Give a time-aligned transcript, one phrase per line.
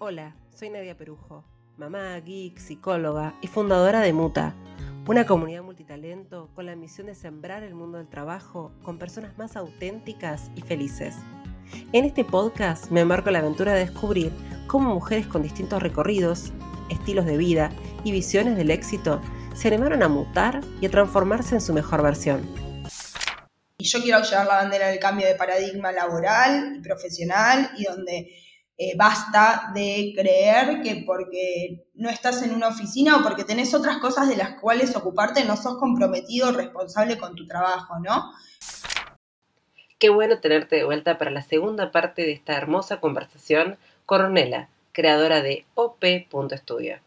[0.00, 1.44] Hola, soy Nadia Perujo,
[1.76, 4.52] mamá, geek, psicóloga y fundadora de Muta,
[5.06, 9.54] una comunidad multitalento con la misión de sembrar el mundo del trabajo con personas más
[9.56, 11.14] auténticas y felices.
[11.92, 14.32] En este podcast me embarco en la aventura de descubrir
[14.66, 16.52] cómo mujeres con distintos recorridos,
[16.90, 17.70] estilos de vida
[18.02, 19.22] y visiones del éxito
[19.54, 22.42] se animaron a mutar y a transformarse en su mejor versión.
[23.78, 28.28] Y yo quiero llevar la bandera del cambio de paradigma laboral y profesional y donde
[28.76, 33.98] eh, basta de creer que porque no estás en una oficina o porque tenés otras
[33.98, 38.32] cosas de las cuales ocuparte, no sos comprometido o responsable con tu trabajo, ¿no?
[39.98, 44.68] Qué bueno tenerte de vuelta para la segunda parte de esta hermosa conversación con Ornella,
[44.92, 46.98] creadora de OP.studio.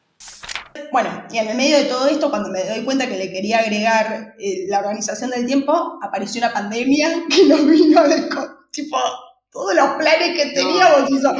[0.91, 3.59] Bueno, y en el medio de todo esto, cuando me doy cuenta que le quería
[3.59, 8.29] agregar eh, la organización del tiempo, apareció una pandemia que nos vino de
[8.71, 8.97] tipo
[9.57, 11.33] todos los planes que teníamos hizo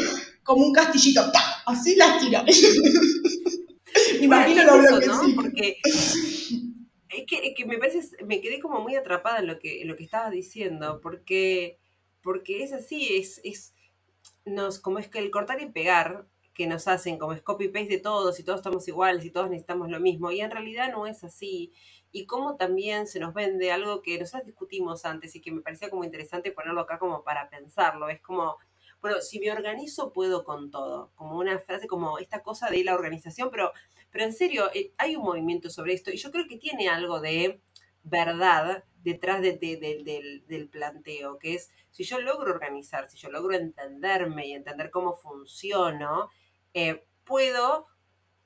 [0.43, 1.21] como un castillito,
[1.67, 2.39] así las tiró.
[4.21, 5.21] Imagino lo ¿no?
[5.35, 10.03] Porque es que, me parece, me quedé como muy atrapada en lo que, lo que
[10.03, 11.77] estabas diciendo, porque,
[12.23, 13.75] porque es así, es, es
[14.45, 16.25] nos, como es que el cortar y pegar
[16.57, 19.47] que nos hacen como es copy paste de todos y todos estamos iguales y todos
[19.47, 21.71] necesitamos lo mismo y en realidad no es así
[22.11, 25.91] y cómo también se nos vende algo que nosotros discutimos antes y que me parecía
[25.91, 28.09] como interesante ponerlo acá como para pensarlo.
[28.09, 28.57] Es como,
[29.01, 32.95] bueno, si me organizo puedo con todo, como una frase como esta cosa de la
[32.95, 33.71] organización, pero,
[34.09, 37.19] pero en serio, eh, hay un movimiento sobre esto y yo creo que tiene algo
[37.19, 37.61] de
[38.03, 43.55] verdad detrás de, del, del, planteo, que es si yo logro organizar, si yo logro
[43.55, 46.29] entenderme y entender cómo funciono,
[46.77, 47.87] eh, puedo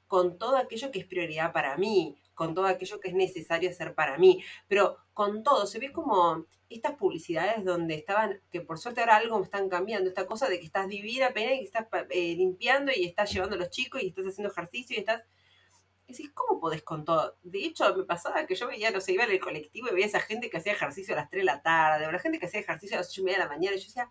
[0.08, 3.94] con todo aquello que es prioridad para mí, con todo aquello que es necesario hacer
[3.94, 9.02] para mí, pero con todo, se ve como estas publicidades donde estaban, que por suerte
[9.02, 11.88] ahora algo me están cambiando, esta cosa de que estás divina, pena, y que estás
[12.10, 15.24] eh, limpiando y estás llevando a los chicos y estás haciendo ejercicio y estás...
[16.08, 17.38] Y decís, ¿cómo podés con todo?
[17.44, 20.06] De hecho, me pasaba que yo veía, no sé, iba en el colectivo y veía
[20.06, 22.40] a esa gente que hacía ejercicio a las 3 de la tarde, o la gente
[22.40, 24.10] que hacía ejercicio a las 8 y media de la mañana, y yo decía,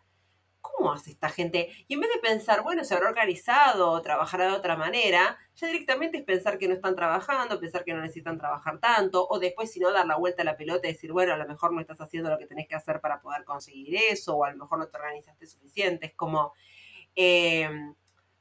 [0.60, 1.70] ¿cómo hace esta gente?
[1.88, 5.66] Y en vez de pensar, bueno, se habrá organizado o trabajará de otra manera, ya
[5.66, 9.70] directamente es pensar que no están trabajando, pensar que no necesitan trabajar tanto, o después,
[9.70, 11.80] si no, dar la vuelta a la pelota y decir, bueno, a lo mejor no
[11.80, 14.78] estás haciendo lo que tenés que hacer para poder conseguir eso, o a lo mejor
[14.78, 16.06] no te organizaste suficiente.
[16.06, 16.52] Es como,
[17.14, 17.94] em,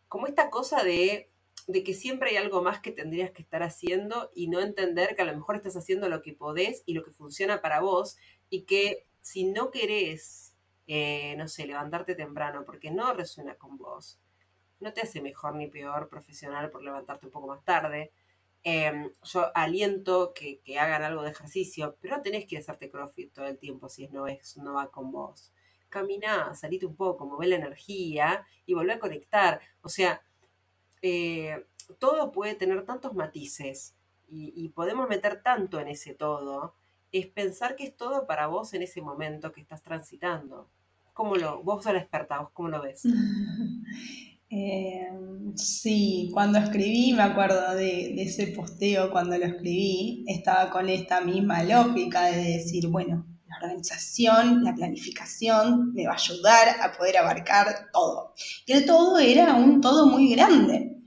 [0.08, 1.32] como esta cosa de,
[1.68, 5.22] de que siempre hay algo más que tendrías que estar haciendo y no entender que
[5.22, 8.18] a lo mejor estás haciendo lo que podés y lo que funciona para vos,
[8.50, 10.49] y que si no querés
[10.92, 14.20] eh, no sé, levantarte temprano, porque no resuena con vos.
[14.80, 18.12] No te hace mejor ni peor profesional por levantarte un poco más tarde.
[18.64, 23.46] Em, yo aliento que, hagan algo de ejercicio, pero no tenés que hacerte crossfit todo
[23.46, 25.54] el tiempo si no, es, no va con vos.
[25.90, 29.62] Caminá, salite un poco, move la energía y volvé a conectar.
[29.84, 30.24] O sea,
[31.04, 31.68] eh,
[32.00, 33.96] todo puede tener tantos matices
[34.28, 36.74] y, y, podemos meter tanto en ese todo.
[37.12, 40.70] Es pensar que es todo para vos en ese momento que estás transitando.
[41.20, 43.04] ¿Cómo lo, vos sos la experta, vos cómo lo ves?
[44.52, 45.08] Eh,
[45.54, 51.62] sí, cuando escribí, me acuerdo de, ese posteo, cuando lo escribí, estaba con esta misma
[51.62, 57.92] lógica de decir, bueno, la organización, la planificación me va a ayudar a poder abarcar
[57.94, 58.34] todo.
[58.66, 60.98] Y el todo era un todo muy grande,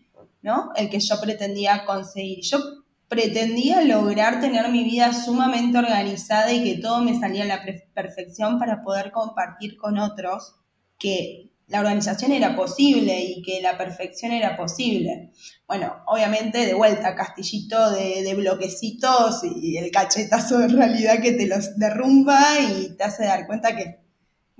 [0.43, 0.71] ¿no?
[0.77, 2.45] El que yo pretendía conseguir.
[2.45, 2.82] Yo
[3.13, 7.63] pretendía lograr tener mi vida sumamente organizada y que todo me salía a la
[7.93, 10.55] perfección para poder compartir con otros
[10.99, 15.31] que la organización era posible y que la perfección era posible.
[15.67, 21.77] Bueno, obviamente de vuelta, castillito de, bloquecitos y el cachetazo de realidad que te los
[21.77, 24.02] derrumba y te hace dar cuenta que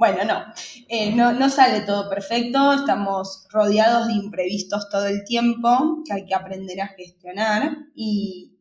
[0.03, 0.45] bueno, no.
[0.89, 6.27] Eh, no, no sale todo perfecto, estamos rodeados de imprevistos todo el tiempo que hay
[6.27, 8.59] que aprender a gestionar y,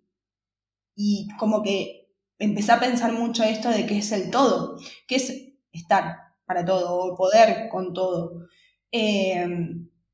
[0.96, 5.34] y como que empecé a pensar mucho esto de qué es el todo, qué es
[5.72, 6.16] estar
[6.46, 8.46] para todo o poder con todo.
[8.92, 9.48] Eh,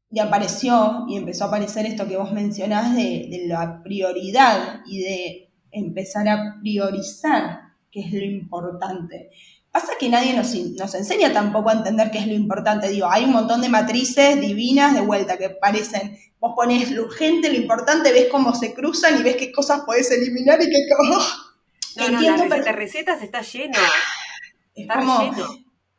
[0.09, 4.99] y apareció y empezó a aparecer esto que vos mencionás de, de la prioridad y
[5.01, 9.29] de empezar a priorizar qué es lo importante.
[9.77, 12.89] Pasa que nadie nos, nos, enseña tampoco a entender qué es lo importante.
[12.89, 17.51] Digo, hay un montón de matrices divinas de vuelta que parecen, vos pones lo urgente,
[17.51, 21.37] lo importante, ves cómo se cruzan y ves qué cosas podés eliminar y qué cosas...
[21.95, 23.77] no, no, la, recetas está lleno.
[24.73, 25.47] Está lleno.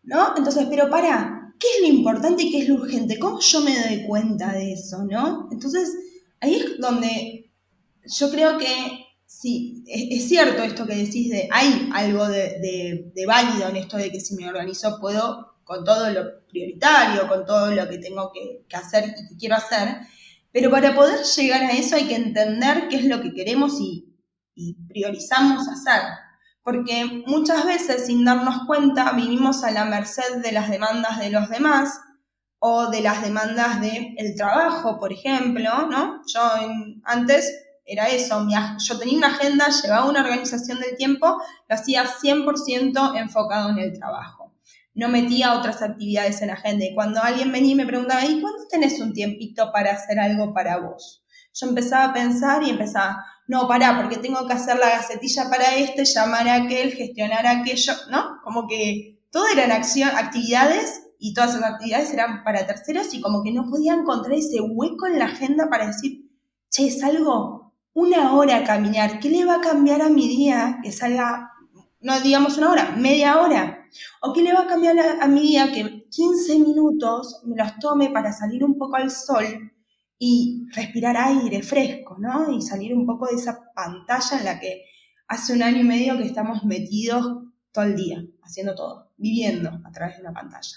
[0.03, 0.37] ¿No?
[0.37, 3.17] Entonces, pero para, ¿qué es lo importante y qué es lo urgente?
[3.21, 5.49] ¿Cómo yo me doy cuenta de eso, no?
[5.53, 5.89] Entonces,
[6.41, 7.49] ahí es donde
[8.03, 13.77] yo creo que Sí, es, cierto esto que decís de, hay algo de, válido en
[13.77, 17.99] esto de que si me organizo puedo con todo lo prioritario, con todo lo que
[17.99, 19.99] tengo que, hacer y que quiero hacer,
[20.51, 24.17] pero para poder llegar a eso hay que entender qué es lo que queremos y,
[24.55, 26.03] y priorizamos hacer.
[26.63, 31.51] Porque muchas veces sin darnos cuenta vivimos a la merced de las demandas de los
[31.51, 32.01] demás
[32.61, 36.23] o de las demandas del trabajo, por ejemplo, ¿no?
[36.33, 36.41] Yo
[37.05, 38.47] antes era eso,
[38.79, 43.99] yo tenía una agenda, llevaba una organización del tiempo, lo hacía 100% enfocado en el
[43.99, 44.55] trabajo.
[44.95, 46.85] No metía otras actividades en la agenda.
[46.85, 50.53] Y cuando alguien venía y me preguntaba, ¿y cuándo tenés un tiempito para hacer algo
[50.53, 51.25] para vos?
[51.55, 55.75] Yo empezaba a pensar y empezaba, no, pará, porque tengo que hacer la gacetilla para
[55.77, 58.41] este, llamar a aquel, gestionar aquello, ¿no?
[58.45, 63.43] Como que todo eran acción, actividades y todas esas actividades eran para terceros y como
[63.43, 66.29] que no podía encontrar ese hueco en la agenda para decir,
[66.71, 67.68] che, salgo
[67.99, 71.51] una hora a caminar, ¿qué le va a cambiar a mi día que salga,
[72.01, 73.89] no digamos una hora, media hora?
[74.23, 78.11] ¿O qué le va a cambiar a, mi día que 15 minutos me los tome
[78.11, 79.73] para salir un poco al sol
[80.17, 82.53] y respirar aire fresco, ¿no?
[82.53, 84.85] Y salir un poco de esa pantalla en la que
[85.27, 89.91] hace un año y medio que estamos metidos todo el día, haciendo todo, viviendo a
[89.91, 90.77] través de una pantalla.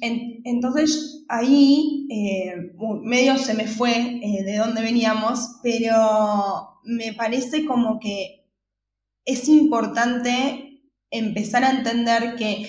[0.00, 2.72] Entonces ahí eh,
[3.02, 8.44] medio se me fue eh, de dónde veníamos, pero me parece como que
[9.24, 12.68] es importante empezar a entender que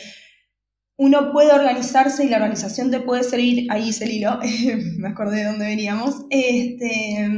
[0.97, 4.39] uno puede organizarse y la organización te puede servir, ahí es el hilo,
[4.97, 7.30] me acordé de dónde veníamos, este,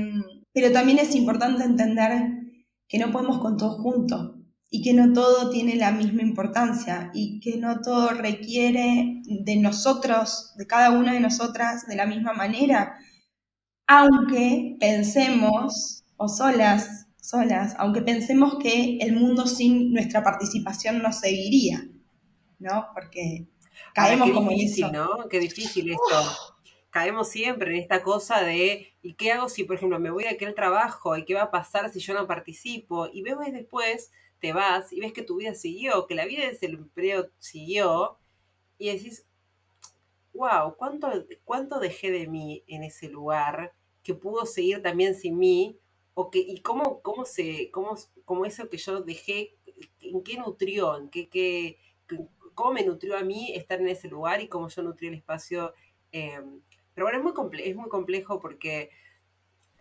[0.54, 2.12] pero también es importante entender
[2.88, 4.37] que no podemos con todo junto,
[4.70, 10.54] y que no todo tiene la misma importancia y que no todo requiere de nosotros,
[10.58, 12.98] de cada una de nosotras, de la misma manera,
[13.88, 21.88] aunque pensemos, o solas, solas, aunque pensemos que el mundo sin nuestra participación no seguiría,
[22.60, 22.88] ¿no?
[22.94, 23.48] Porque
[23.94, 25.30] caemos como difícil, ¿no?
[25.30, 26.54] Qué difícil esto.
[26.90, 30.32] Caemos siempre en esta cosa de, ¿y qué hago si, por ejemplo, me voy a
[30.32, 31.16] aquel trabajo?
[31.16, 33.08] ¿Y qué va a pasar si yo no participo?
[33.14, 36.74] Y vemos después te vas y ves que tu vida siguió, que la vida del
[36.76, 38.18] empleo siguió,
[38.78, 39.26] y decís,
[40.34, 41.10] wow, ¿cuánto,
[41.44, 43.74] ¿cuánto dejé de mí en ese lugar
[44.04, 45.80] que pudo seguir también sin mí?
[46.14, 47.96] O que, ¿Y cómo, cómo, se, cómo,
[48.26, 49.56] cómo eso que yo dejé,
[50.02, 51.78] en qué nutrió, en qué, qué,
[52.54, 55.74] cómo me nutrió a mí estar en ese lugar y cómo yo nutrí el espacio?
[56.12, 56.62] Em,
[56.94, 58.90] pero bueno, es muy, comple es muy complejo porque,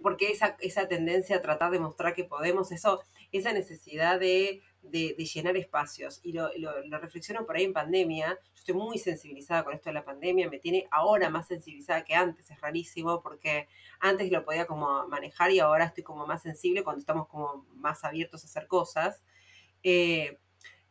[0.03, 3.01] porque esa, esa tendencia a tratar de mostrar que podemos, eso
[3.33, 6.21] esa necesidad de, llenar espacios.
[6.23, 6.51] Y lo,
[6.99, 8.39] reflexiono por ahí en pandemia.
[8.55, 12.15] Yo estoy muy sensibilizada con esto de la pandemia, me tiene ahora más sensibilizada que
[12.15, 12.51] antes.
[12.51, 13.69] Es rarísimo porque
[14.01, 18.05] antes lo podía como manejar y ahora estoy como más sensible cuando estamos como más
[18.05, 19.23] abiertos a hacer cosas.
[19.83, 20.39] Eh,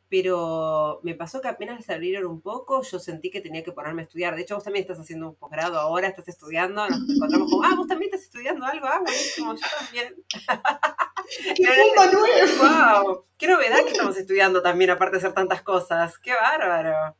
[0.09, 4.03] pero me pasó que apenas se abrieron un poco, yo sentí que tenía que ponerme
[4.03, 4.35] a estudiar.
[4.35, 7.75] De hecho, vos también estás haciendo un posgrado ahora, estás estudiando, nos encontramos como, ah,
[7.75, 10.15] vos también estás estudiando algo, ah, buenísimo, yo también.
[11.55, 13.03] ¡Qué mundo nuevo!
[13.03, 13.25] ¡Wow!
[13.37, 16.19] ¡Qué novedad que estamos estudiando también, aparte de hacer tantas cosas!
[16.19, 17.15] ¡Qué bárbaro!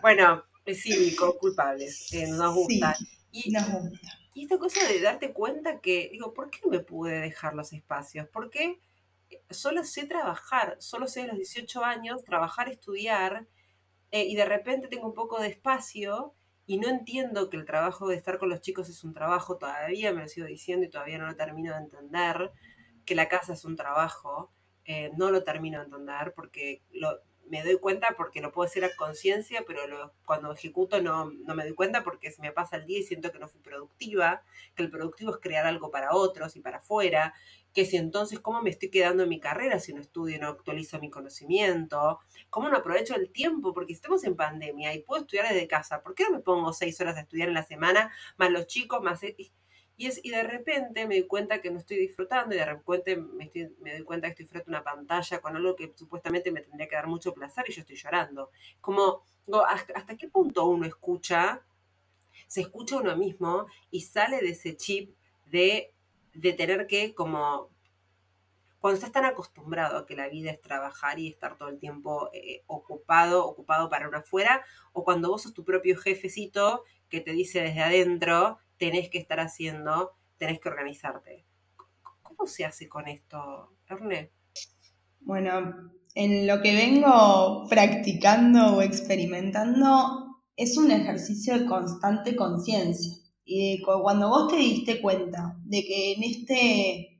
[0.00, 2.96] Bueno, es cívico, culpables, eh, nos gusta.
[3.32, 4.24] y, nos gusta.
[4.34, 8.28] Y esta cosa de darte cuenta que, digo, ¿por qué me pude dejar los espacios?
[8.28, 8.80] ¿Por qué?
[9.50, 13.46] Solo sé trabajar, solo sé a los 18 años trabajar, estudiar,
[14.10, 16.34] eh, y de repente tengo un poco de espacio
[16.66, 20.12] y no entiendo que el trabajo de estar con los chicos es un trabajo, todavía
[20.12, 22.52] me lo sigo diciendo y todavía no lo termino de entender,
[23.04, 24.50] que la casa es un trabajo,
[24.84, 26.82] eh, no lo termino de entender porque
[27.48, 31.64] me doy cuenta porque lo puedo decir a conciencia, pero cuando ejecuto no, no, me
[31.64, 34.42] doy cuenta porque se me pasa el día y siento que no fui productiva,
[34.74, 37.34] que el productivo es crear algo para otros y para afuera,
[37.74, 41.00] que si entonces cómo me estoy quedando en mi carrera si no estudio, no actualizo
[41.00, 45.66] mi conocimiento, cómo no aprovecho el tiempo, porque estamos en pandemia y puedo estudiar desde
[45.66, 48.66] casa, ¿por qué no me pongo seis horas a estudiar en la semana, más los
[48.66, 49.22] chicos, más...
[49.24, 49.36] E-?
[49.96, 53.16] Y, es, y de repente me doy cuenta que no estoy disfrutando y de repente
[53.16, 53.50] me,
[53.80, 56.88] me doy cuenta que estoy frente a una pantalla con algo que supuestamente me tendría
[56.88, 58.50] que dar mucho placer y yo estoy llorando.
[58.80, 59.22] Como,
[59.94, 61.64] ¿hasta qué punto uno escucha,
[62.48, 65.14] se escucha uno mismo y sale de ese chip
[65.46, 65.93] de
[66.34, 67.70] de tener que como
[68.84, 72.28] cuando estás tan acostumbrado a que la vida es trabajar y estar todo el tiempo
[72.34, 74.62] eh, ocupado, ocupado para una afuera,
[74.92, 79.40] o cuando vos sos tu propio jefecito que te dice desde adentro, tenés que estar
[79.40, 81.46] haciendo, tenés que organizarte.
[82.20, 84.30] ¿Cómo se hace con esto, Erne?
[85.20, 93.23] Bueno, en lo que vengo practicando o experimentando es un ejercicio de constante conciencia.
[93.44, 97.14] Y cuando vos te diste cuenta de que en este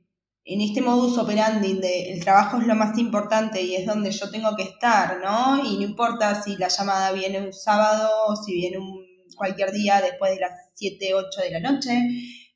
[0.47, 4.55] en este modus operandi el trabajo es lo más importante y es donde yo tengo
[4.55, 5.57] que estar, ¿no?
[5.65, 9.03] Y no importa si la llamada viene un sábado o si viene un,
[9.35, 11.99] cualquier día después de las 7, 8 de la noche.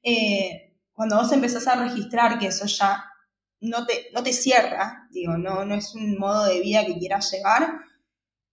[0.04, 3.06] Eh, cuando vos empezás a registrar que eso ya
[3.62, 7.32] no te, no te cierra, digo, no, no es un modo de vida que quieras
[7.32, 7.80] llevar,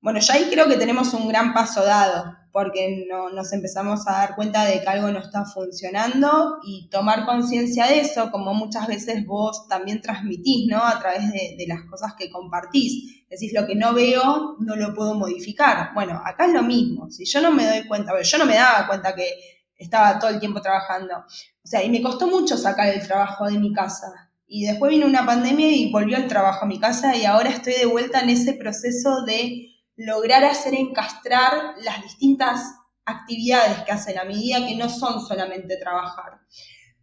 [0.00, 4.12] bueno, ya ahí creo que tenemos un gran paso dado, porque no, nos empezamos a
[4.12, 8.86] dar cuenta de que algo no está funcionando y tomar conciencia de eso, como muchas
[8.86, 10.82] veces vos también transmitís, ¿no?
[10.82, 13.26] A través de, las cosas que compartís.
[13.28, 15.90] Decís, lo que no veo, no lo puedo modificar.
[15.92, 17.10] Bueno, acá es lo mismo.
[17.10, 19.28] Si yo no me doy cuenta, bueno, yo no me daba cuenta que
[19.76, 21.14] estaba todo el tiempo trabajando.
[21.14, 24.30] O sea, y me costó mucho sacar el trabajo de mi casa.
[24.46, 27.75] Y después vino una pandemia y volvió el trabajo a mi casa y ahora estoy
[27.75, 32.75] de vuelta en ese proceso de lograr hacer encastrar las distintas
[33.05, 36.41] actividades que hacen a medida que no son solamente trabajar.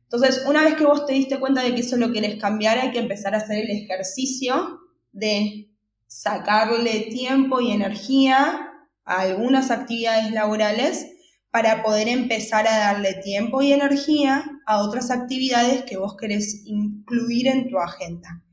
[0.04, 2.92] Entonces, una vez que vos te diste cuenta de que eso lo querés cambiar, hay
[2.92, 4.80] que empezar a hacer el ejercicio
[5.12, 5.72] de
[6.06, 8.70] sacarle tiempo y energía
[9.06, 11.08] a algunas actividades laborales
[11.50, 17.48] para poder empezar a darle tiempo y energía a otras actividades que vos querés incluir
[17.48, 18.44] en tu agenda.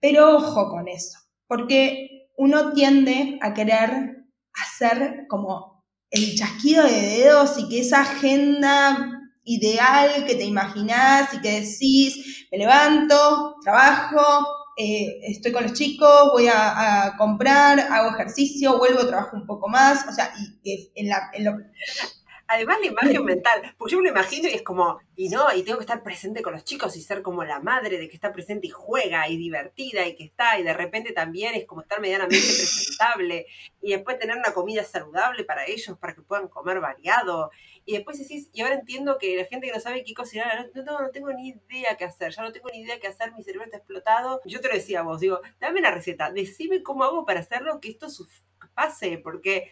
[0.00, 7.58] Pero ojo con eso, porque uno tiende a querer hacer como el chasquido de dedos
[7.58, 15.20] y que esa agenda ideal que te imaginás y que decís, me levanto, trabajo, eh,
[15.28, 20.12] estoy con los chicos, voy a, comprar, hago ejercicio, vuelvo, trabajo un poco más, o
[20.12, 20.32] sea,
[20.64, 21.30] y, en, la,
[22.54, 25.62] Además la imagen mental, pues yo me lo imagino y es como, y no, y
[25.64, 28.32] tengo que estar presente con los chicos y ser como la madre de que está
[28.32, 32.00] presente y juega y divertida y que está, y de repente también es como estar
[32.00, 33.46] medianamente presentable,
[33.82, 37.50] y después tener una comida saludable para ellos, para que puedan comer variado,
[37.86, 40.82] y después decís, y ahora entiendo que la gente que no sabe qué cocinar, no,
[40.84, 43.42] no, no tengo ni idea qué hacer, ya no tengo ni idea qué hacer, mi
[43.42, 44.40] cerebro está explotado.
[44.46, 47.80] Yo te lo decía a vos, digo, dame la receta, decime cómo hago para hacerlo,
[47.80, 48.08] que esto
[48.74, 49.70] pase, porque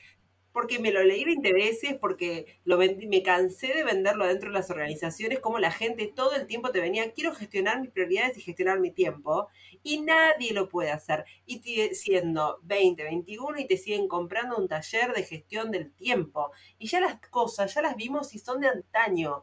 [0.52, 4.70] porque me lo leí 20 veces, porque lo me cansé de venderlo dentro de las
[4.70, 8.78] organizaciones, como la gente todo el tiempo te venía, quiero gestionar mis prioridades y gestionar
[8.78, 9.48] mi tiempo,
[9.82, 11.24] y nadie lo puede hacer.
[11.46, 11.60] Y
[11.94, 16.52] siendo 20, 21 y te siguen comprando un taller de gestión del tiempo.
[16.78, 19.42] Y ya las cosas, ya las vimos y son de antaño.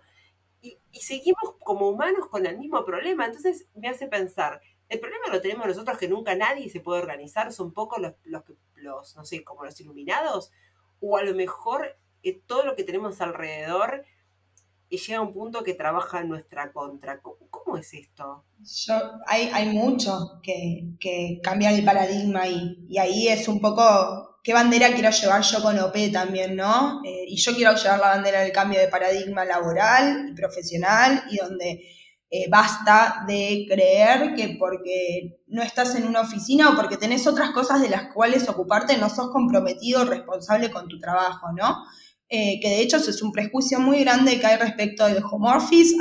[0.61, 3.25] Y, seguimos como humanos con el mismo problema.
[3.25, 7.51] Entonces me hace pensar, el problema lo tenemos nosotros que nunca nadie se puede organizar,
[7.51, 8.43] son pocos los, los,
[8.75, 10.51] los no sé, como los iluminados,
[11.01, 14.03] o a lo mejor eh, todo lo que tenemos alrededor
[14.89, 17.21] y llega a un punto que trabaja en nuestra contra.
[17.21, 18.43] ¿Cómo, es esto?
[19.27, 24.53] hay, hay mucho que, que cambiar el paradigma y, y ahí es un poco qué
[24.53, 27.01] bandera quiero llevar yo con OP también, ¿no?
[27.05, 31.37] Eh, y yo quiero llevar la bandera del cambio de paradigma laboral y profesional y
[31.37, 31.83] donde
[32.31, 37.51] eh, basta de creer que porque no estás en una oficina o porque tenés otras
[37.51, 41.83] cosas de las cuales ocuparte, no sos comprometido o responsable con tu trabajo, ¿no?
[42.31, 45.49] Eh, que de hecho es un prejuicio muy grande que hay respecto del home.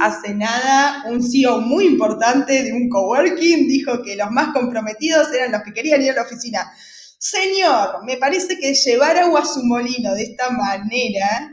[0.03, 5.53] Hace nada, un CEO muy importante de un coworking dijo que los más comprometidos eran
[5.53, 6.71] los que querían ir a la oficina.
[7.19, 11.51] Señor, me parece que llevar agua a su molino de esta manera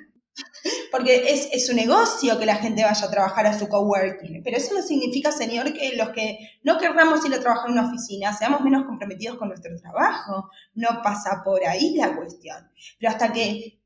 [0.92, 4.42] porque es, es, un negocio que la gente vaya a trabajar a su coworking.
[4.44, 7.88] Pero eso no significa, señor, que los que no querramos ir a trabajar en una
[7.88, 10.50] oficina seamos menos comprometidos con nuestro trabajo.
[10.74, 12.58] No pasa por ahí la cuestión.
[13.00, 13.80] Pero hasta que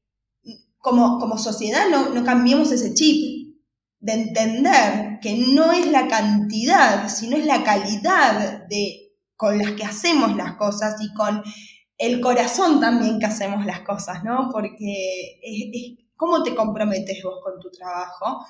[0.77, 3.39] como, como sociedad no, no cambiemos ese chip
[3.99, 9.83] de entender que no es la cantidad, sino es la calidad de, con las que
[9.83, 11.43] hacemos las cosas y con
[11.97, 14.49] el corazón también que hacemos las cosas, ¿no?
[14.51, 18.45] Porque es, cómo te comprometes vos con tu trabajo,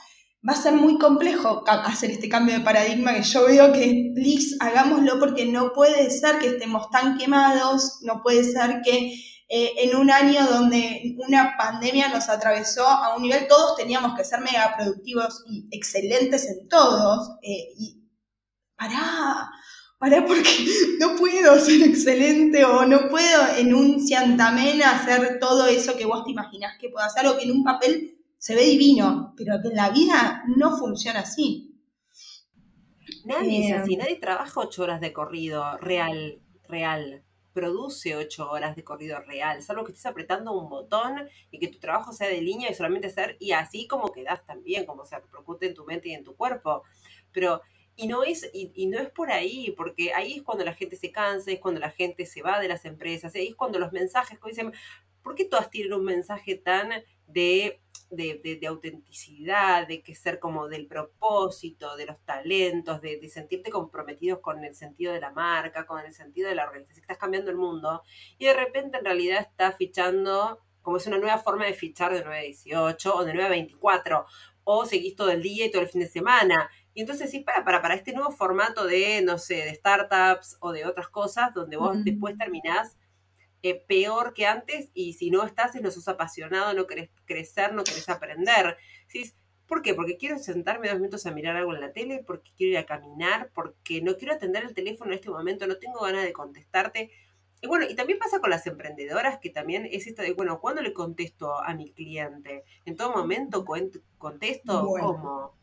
[0.47, 4.55] va a ser muy complejo hacer este cambio de paradigma que yo veo que, please,
[4.59, 9.13] hagámoslo porque no puede ser que estemos tan quemados, no puede ser que
[9.49, 14.25] eh, en un año donde una pandemia nos atravesó a un nivel, todos teníamos que
[14.25, 18.01] ser mega productivos y excelentes en todos, eh, y
[18.75, 19.47] pará,
[19.99, 20.49] pará porque
[20.99, 26.23] no puedo ser excelente o no puedo en un ciantamen hacer todo eso que vos
[26.23, 29.67] te imaginás que puedo hacer o que en un papel se ve divino, pero que
[29.67, 31.75] en la vida no funciona así.
[33.25, 37.23] Nadie es así, eh, nadie trabaja ocho horas de corrido real, real.
[37.51, 41.79] Produce ocho horas de corrido real, salvo que estés apretando un botón y que tu
[41.79, 45.67] trabajo sea de línea y solamente ser, y así como quedas también, como se repercute
[45.67, 46.83] en tu mente y en tu cuerpo.
[47.33, 47.61] Pero
[47.99, 51.11] y no, es, y, no es por ahí, porque ahí es cuando la gente se
[51.11, 54.39] cansa, es cuando la gente se va de las empresas, ahí es cuando los mensajes,
[54.39, 54.73] como dicen,
[55.21, 56.89] ¿por qué todas tienen un mensaje tan
[57.27, 64.39] de de, autenticidad, de que ser como del propósito, de los talentos, de, sentirte comprometidos
[64.39, 67.57] con el sentido de la marca, con el sentido de la organización, estás cambiando el
[67.57, 68.03] mundo,
[68.37, 72.23] y de repente en realidad estás fichando, como es una nueva forma de fichar de
[72.23, 74.25] 9 a 18 o de 9 a 24,
[74.63, 76.69] o seguís todo el día y todo el fin de semana.
[76.99, 80.73] Y entonces sí, para, para, para este nuevo formato de, no sé, de startups o
[80.73, 82.97] de otras cosas, donde vos después terminás
[83.63, 87.85] eh, peor que antes y si no estás no sos apasionado, no querés crecer, no
[87.85, 88.75] querés aprender.
[89.65, 89.93] ¿Por qué?
[89.93, 92.85] Porque quiero sentarme dos minutos a mirar algo en la tele, porque quiero ir a
[92.85, 97.11] caminar, porque no quiero atender el teléfono en este momento, no tengo ganas de contestarte.
[97.61, 100.81] Y bueno, y también pasa con las emprendedoras, que también es esto de, bueno, ¿cuándo
[100.81, 102.65] le contesto a mi cliente?
[102.83, 103.63] ¿En todo momento
[104.17, 104.85] contesto?
[104.99, 105.58] ¿Cómo?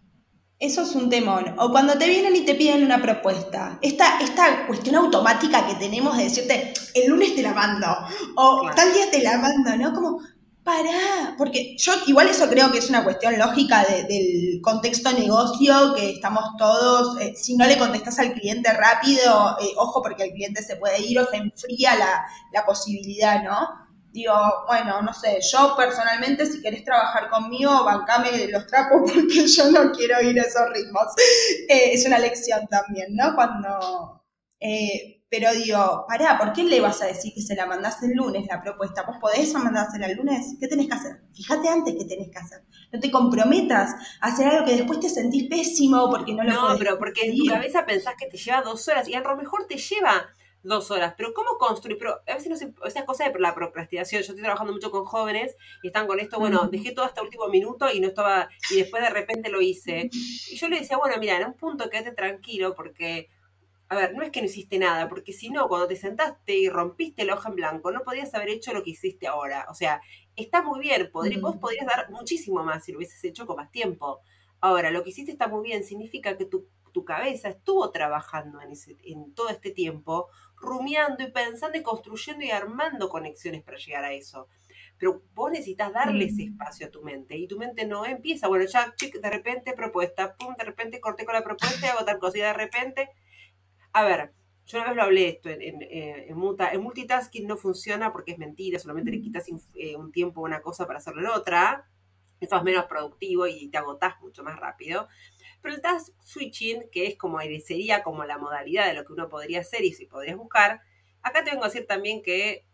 [0.58, 1.54] Eso es un temor.
[1.58, 3.78] O cuando te vienen y te piden una propuesta.
[3.82, 7.86] Esta, esta cuestión automática que tenemos de decirte, el lunes te la mando.
[8.36, 9.92] O tal día te la mando, ¿no?
[9.92, 10.20] Como,
[10.64, 11.34] pará.
[11.36, 16.44] Porque yo igual eso creo que es una cuestión lógica del contexto negocio, que estamos
[16.56, 20.76] todos, eh, si no le contestas al cliente rápido, eh, ojo porque el cliente se
[20.76, 23.85] puede ir o se enfría la, la posibilidad, ¿no?
[24.16, 24.34] Digo,
[24.66, 29.92] bueno, no sé, yo personalmente, si querés trabajar conmigo, bancame los trapos porque yo no
[29.92, 31.06] quiero ir a esos ritmos.
[31.68, 33.34] Eh, es una lección también, ¿no?
[33.34, 34.24] Cuando...
[34.58, 38.12] Eh, pero digo, pará, ¿por qué le vas a decir que se la mandás el
[38.12, 39.02] lunes la propuesta?
[39.02, 40.56] ¿Vos podés mandársela el lunes?
[40.58, 41.20] ¿Qué tenés que hacer?
[41.34, 42.62] Fíjate antes qué tenés que hacer.
[42.92, 46.78] No te comprometas a hacer algo que después te sentís pésimo porque no lo No,
[46.78, 49.66] pero porque en tu cabeza pensás que te lleva dos horas y a lo mejor
[49.66, 50.26] te lleva
[50.66, 51.14] dos horas.
[51.16, 51.98] Pero ¿cómo construir?
[51.98, 54.22] Pero a veces no sé, esas cosas de la procrastinación.
[54.22, 57.48] Yo estoy trabajando mucho con jóvenes y están con esto, bueno, dejé todo hasta último
[57.48, 60.10] minuto y no estaba, y después de repente lo hice.
[60.12, 63.28] Y yo le decía, bueno, mira, en un punto quédate tranquilo porque,
[63.88, 66.68] a ver, no es que no hiciste nada, porque si no, cuando te sentaste y
[66.68, 69.66] rompiste la hoja en blanco, no podías haber hecho lo que hiciste ahora.
[69.70, 70.00] O sea,
[70.34, 73.70] está muy bien, podría, vos podrías dar muchísimo más si lo hubieses hecho con más
[73.70, 74.20] tiempo.
[74.60, 78.72] Ahora, lo que hiciste está muy bien, significa que tu, tu cabeza estuvo trabajando en,
[78.72, 84.04] ese, en todo este tiempo rumiando y pensando y construyendo y armando conexiones para llegar
[84.04, 84.48] a eso.
[84.98, 86.52] Pero vos necesitas darle ese mm.
[86.52, 90.54] espacio a tu mente y tu mente no empieza, bueno, ya de repente propuesta, pum,
[90.56, 93.10] de repente corté con la propuesta y hago tal cosa y de repente,
[93.92, 94.32] a ver,
[94.66, 98.38] yo una vez lo hablé esto, en, en, eh, en, multitasking no funciona porque es
[98.38, 101.88] mentira, solamente le quitas eh, un tiempo a una cosa para hacerlo en otra,
[102.40, 105.08] estás menos productivo y te agotás mucho más rápido.
[105.66, 109.28] Pero el task switching, que es como sería como la modalidad de lo que uno
[109.28, 110.80] podría hacer y si podrías buscar,
[111.22, 112.64] acá te vengo a decir también que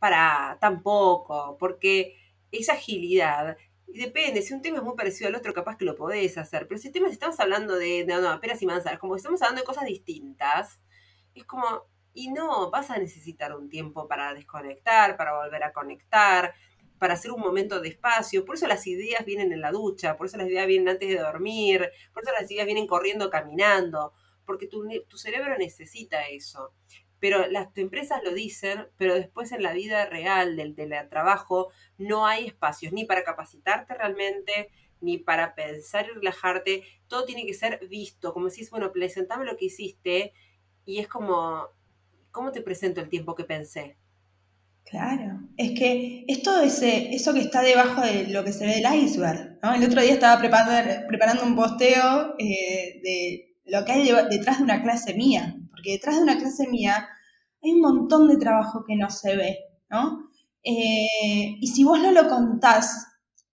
[0.00, 2.16] para tampoco, porque
[2.50, 3.56] esa agilidad.
[3.86, 6.80] Depende, si un tema es muy parecido al otro, capaz que lo podés hacer, pero
[6.80, 9.84] si temas estamos hablando de, no, no, apenas y manzanas, como estamos hablando de cosas
[9.84, 10.80] distintas,
[11.32, 16.54] es como, y no, vas a necesitar un tiempo para desconectar, para volver a conectar,
[16.98, 18.44] para hacer un momento de espacio.
[18.44, 21.18] Por eso las ideas vienen en la ducha, por eso las ideas vienen antes de
[21.18, 24.12] dormir, por eso las ideas vienen corriendo, caminando,
[24.44, 24.84] porque tu,
[25.16, 26.72] cerebro necesita eso.
[27.18, 32.26] Pero las empresas lo dicen, pero después en la vida real del, del trabajo no
[32.26, 36.84] hay espacios ni para capacitarte realmente, ni para pensar y relajarte.
[37.08, 40.32] Todo tiene que ser visto, como decís, bueno, presentame lo que hiciste
[40.84, 41.68] y es como,
[42.30, 43.96] ¿cómo te presento el tiempo que pensé?
[44.88, 48.76] Claro, es que es todo ese, eso que está debajo de lo que se ve
[48.76, 49.58] del iceberg.
[49.60, 49.74] ¿no?
[49.74, 54.64] El otro día estaba preparando, preparando un posteo eh, de lo que hay detrás de
[54.64, 57.08] una clase mía, porque detrás de una clase mía
[57.64, 59.58] hay un montón de trabajo que no se ve,
[59.90, 60.30] ¿no?
[60.62, 63.06] Eh, y si vos no lo contás,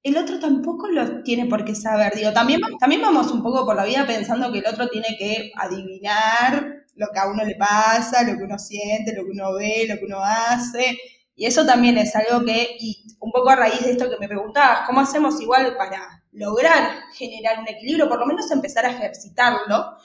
[0.04, 2.14] el otro tampoco lo tiene por qué saber.
[2.16, 5.52] Digo, también, también vamos un poco por la vida pensando que el otro tiene que
[5.56, 9.88] adivinar lo que a uno le pasa, lo que uno siente, lo que uno ve,
[9.90, 10.98] lo que uno hace.
[11.36, 14.28] Y eso también es algo que, y un poco a raíz de esto que me
[14.28, 18.08] preguntabas, ¿cómo hacemos igual para lograr generar un equilibrio?
[18.08, 19.98] Por lo menos empezar a ejercitarlo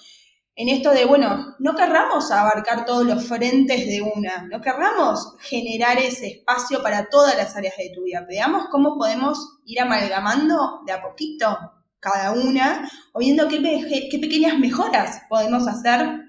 [0.54, 5.98] en esto de, bueno, no querramos abarcar todos los frentes de una, no querramos generar
[5.98, 8.26] ese espacio para todas las áreas de tu vida.
[8.28, 11.56] Veamos cómo podemos ir amalgamando de a poquito
[12.00, 16.27] cada una, o viendo qué, qué pequeñas mejoras podemos hacer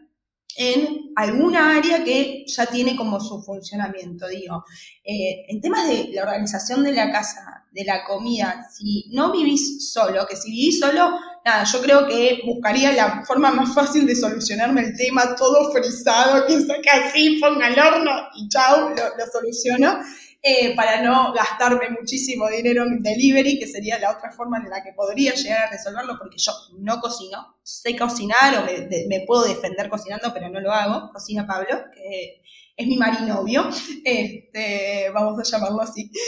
[0.60, 4.66] en alguna área que ya tiene como su funcionamiento, digo.
[5.06, 9.90] Eh, en temas de la organización de la casa, de la comida, si no vivís
[9.90, 14.18] solo, que si vivís solo, nada, yo creo que buscaría la forma más fácil de
[14.18, 19.32] solucionarme el tema, todo frisado, que saca así, ponga al horno y chao, lo, lo
[19.32, 19.98] soluciono.
[20.42, 24.82] Eh, para no gastarme muchísimo dinero en delivery, que sería la otra forma en la
[24.82, 29.90] que podría llegar a resolverlo, porque yo no cocino, sé cocinar o me, puedo defender
[29.90, 32.42] cocinando, pero no lo hago, cocina Pablo, que
[32.78, 33.70] es mi marinovio,
[34.06, 36.10] este, vamos a llamarlo así.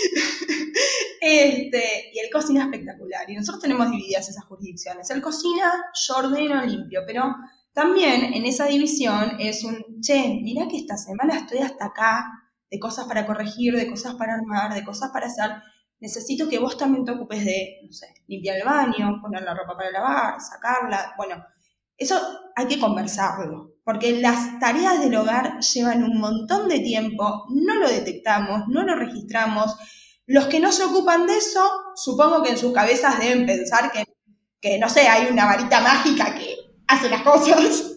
[1.24, 3.30] Este, y él cocina espectacular.
[3.30, 5.08] Y nosotros tenemos divididas esas jurisdicciones.
[5.12, 5.71] Él cocina,
[6.08, 7.36] yo ordeno, limpio, pero
[7.74, 12.40] también en esa división es un, che, mira que esta semana estoy hasta acá,
[12.71, 15.51] de cosas para corregir, de cosas para armar, de cosas para hacer.
[15.99, 19.75] Necesito que vos también te ocupes de, no sé, limpiar el baño, poner la ropa
[19.75, 21.13] para lavar, sacarla.
[21.17, 21.43] Bueno,
[21.97, 22.19] eso
[22.55, 27.89] hay que conversarlo, porque las tareas del hogar llevan un montón de tiempo, no lo
[27.89, 29.75] detectamos, no lo registramos.
[30.25, 34.05] Los que no se ocupan de eso, supongo que en sus cabezas deben pensar que,
[34.62, 36.55] que no sé, hay una varita mágica que
[36.88, 37.90] hace las cosas.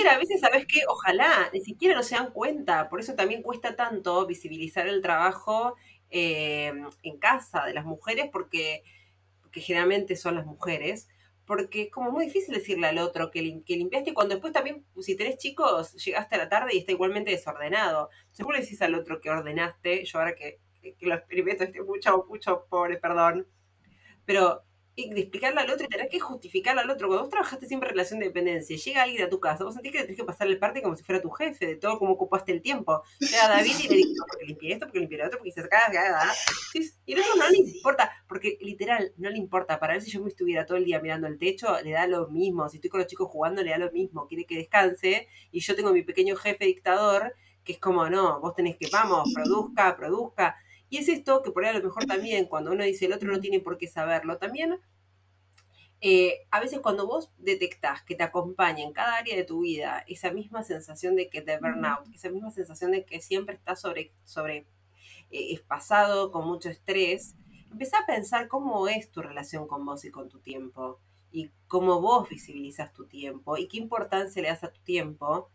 [0.00, 0.80] Siquiera, a veces, ¿sabes qué?
[0.88, 2.88] Ojalá, ni siquiera no se dan cuenta.
[2.88, 5.76] Por eso también cuesta tanto visibilizar el trabajo
[6.10, 8.82] eh, en casa de las mujeres, porque,
[9.42, 11.08] porque generalmente son las mujeres
[11.46, 15.36] porque es como muy difícil decirle al otro que, limpiaste cuando después también, si tenés
[15.36, 18.08] chicos, llegaste a la tarde y está igualmente desordenado.
[18.30, 22.66] Seguro decís al otro que ordenaste, yo ahora que, que, lo experimento, estoy mucho, mucho
[22.70, 23.48] pobre, perdón,
[24.24, 24.62] pero
[25.02, 27.08] explicarle al otro y tener que justificarle al otro.
[27.08, 29.92] Cuando vos trabajaste siempre en relación de dependencia, llega alguien a tu casa, vos sentís
[29.92, 32.62] que tenés que pasarle parte como si fuera tu jefe, de todo cómo ocupaste el
[32.62, 33.02] tiempo.
[33.18, 35.62] Llega David y le dice, no, porque limpié esto, porque limpié lo otro, porque se
[35.62, 35.80] saca,
[37.04, 39.80] y el otro no le importa, porque literal, no le importa.
[39.80, 42.28] Para ver si yo me estuviera todo el día mirando el techo, le da lo
[42.28, 42.68] mismo.
[42.68, 44.26] Si estoy con los chicos jugando, le da lo mismo.
[44.26, 45.28] Quiere que descanse.
[45.50, 47.34] Y yo tengo mi pequeño jefe dictador,
[47.64, 50.56] que es como, no, vos tenés que, vamos, produzca, produzca.
[50.90, 53.30] Y es esto que por ahí a lo mejor también, cuando uno dice el otro
[53.32, 54.78] no tiene por qué saberlo, también
[56.02, 60.02] eh, a veces cuando vos detectás que te acompaña en cada área de tu vida
[60.08, 64.12] esa misma sensación de que te burnout, esa misma sensación de que siempre estás sobre,
[64.24, 64.66] sobre
[65.30, 67.36] eh, espasado, con mucho estrés,
[67.70, 70.98] empezá a pensar cómo es tu relación con vos y con tu tiempo,
[71.30, 75.50] y cómo vos visibilizas tu tiempo, y qué importancia le das a tu tiempo,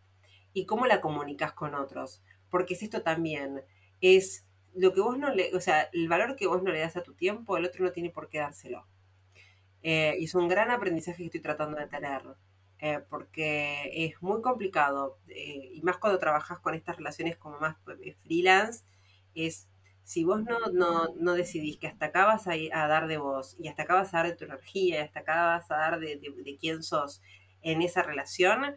[0.52, 2.22] y cómo la comunicas con otros.
[2.50, 3.62] Porque es esto también,
[4.00, 4.46] es
[4.76, 7.02] lo que vos no le, o sea, el valor que vos no le das a
[7.02, 8.86] tu tiempo, el otro no tiene por qué dárselo.
[9.82, 12.22] Eh, y es un gran aprendizaje que estoy tratando de tener,
[12.80, 17.76] eh, porque es muy complicado, eh, y más cuando trabajas con estas relaciones como más
[18.22, 18.84] freelance,
[19.34, 19.68] es
[20.04, 23.68] si vos no, no, no, decidís que hasta acá vas a, dar de vos, y
[23.68, 26.16] hasta acá vas a dar de tu energía, y hasta acá vas a dar de,
[26.16, 27.22] de, quién sos
[27.62, 28.76] en esa relación,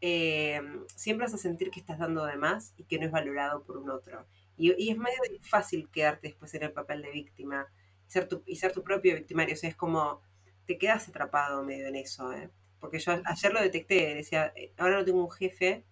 [0.00, 3.76] siempre vas a sentir que estás dando de más y que no es valorado por
[3.78, 4.26] un otro.
[4.58, 7.66] Y, y, es medio fácil quedarte después en el papel de víctima
[8.06, 9.54] ser tu, y ser tu propio victimario.
[9.54, 10.20] O sea, es como,
[10.66, 12.50] te quedas atrapado medio en eso, ¿eh?
[12.80, 15.84] Porque yo ayer lo detecté, decía, eh, ahora no tengo un jefe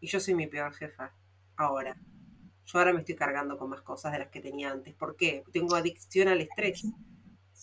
[0.00, 1.14] y yo soy mi peor jefa,
[1.56, 1.96] ahora.
[2.66, 4.94] Yo ahora me estoy cargando con más cosas de las que tenía antes.
[4.94, 5.44] ¿Por qué?
[5.52, 6.84] Tengo adicción al estrés.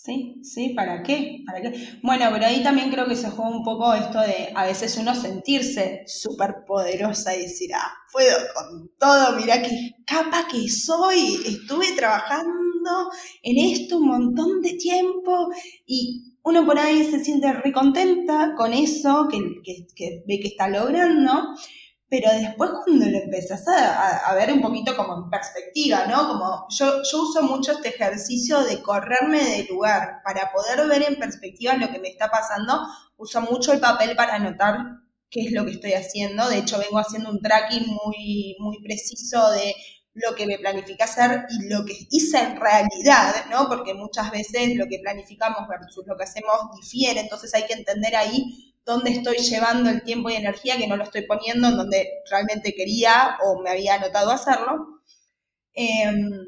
[0.04, 1.44] Sí, sí, ¿para qué?
[1.46, 2.00] ¿Para qué?
[2.02, 5.14] Bueno, pero ahí también creo que se juega un poco esto de a veces uno
[5.14, 11.92] sentirse súper poderosa y decir, ah, puedo con todo, mira qué capa que soy, estuve
[11.96, 13.12] trabajando
[13.44, 15.52] en esto un montón de tiempo
[15.86, 19.40] y uno por ahí se siente recontenta con eso que,
[20.26, 21.54] ve que está logrando,
[22.12, 26.28] pero después cuando lo empezás a, ver un poquito como en perspectiva, ¿no?
[26.28, 31.16] Como yo, yo uso mucho este ejercicio de correrme de lugar para poder ver en
[31.16, 34.76] perspectiva lo que me está pasando, uso mucho el papel para anotar
[35.30, 39.50] qué es lo que estoy haciendo, de hecho vengo haciendo un tracking muy, muy preciso
[39.52, 39.74] de
[40.14, 43.70] lo que me planifica hacer y lo que hice en realidad, ¿no?
[43.70, 48.18] Porque muchas veces lo que planificamos versus lo que hacemos difiere, entonces hay que entender
[48.18, 52.10] ahí dónde estoy llevando el tiempo y energía que no lo estoy poniendo en donde
[52.30, 55.02] realmente quería o me había anotado hacerlo.
[55.74, 56.48] Em,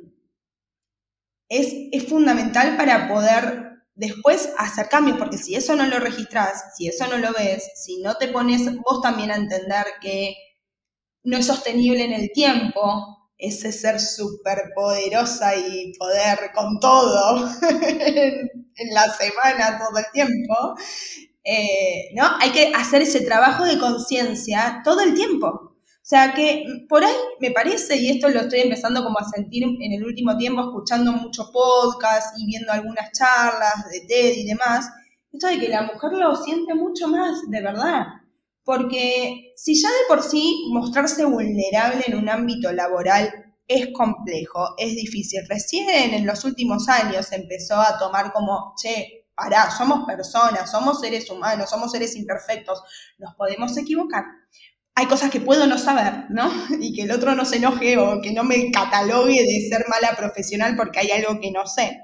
[1.49, 6.87] es, es fundamental para poder después hacer cambios, porque si eso no lo registras, si
[6.87, 10.35] eso no lo ves, si no te pones vos también a entender que
[11.23, 18.93] no es sostenible en el tiempo, ese ser súper poderosa y poder con todo en,
[18.93, 20.75] la semana, todo el tiempo,
[21.43, 22.23] eh, ¿no?
[22.39, 25.47] Hay que hacer ese trabajo de conciencia todo el tiempo.
[26.03, 29.63] O sea que por ahí me parece, y esto lo estoy empezando como a sentir
[29.63, 34.89] en el último tiempo, escuchando muchos podcasts y viendo algunas charlas de TED y demás,
[35.31, 38.05] esto de que la mujer lo siente mucho más, de verdad.
[38.65, 43.33] Porque si ya de por sí mostrarse vulnerable en un ámbito laboral
[43.67, 45.41] es complejo, es difícil.
[45.47, 51.29] Recién en los últimos años empezó a tomar como, che, pará, somos personas, somos seres
[51.29, 52.81] humanos, somos seres imperfectos,
[53.17, 54.23] nos podemos equivocar.
[54.95, 56.51] Hay cosas que puedo no saber, ¿no?
[56.79, 60.15] Y que el otro no se enoje o que no me catalogue de ser mala
[60.15, 62.01] profesional porque hay algo que no sé.